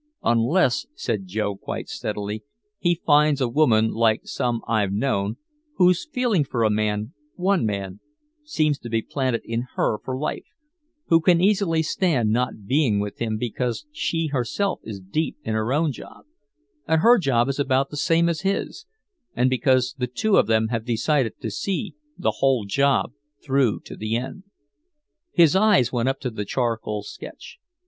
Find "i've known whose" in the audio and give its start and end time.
4.67-6.09